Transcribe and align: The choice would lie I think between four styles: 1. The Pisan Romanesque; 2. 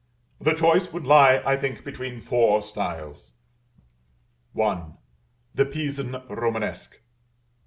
The 0.39 0.55
choice 0.55 0.91
would 0.91 1.05
lie 1.05 1.43
I 1.45 1.55
think 1.55 1.83
between 1.83 2.21
four 2.21 2.63
styles: 2.63 3.33
1. 4.53 4.97
The 5.53 5.65
Pisan 5.67 6.23
Romanesque; 6.27 6.93
2. 6.95 6.97